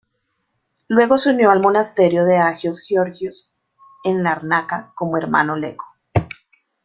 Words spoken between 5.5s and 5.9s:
lego.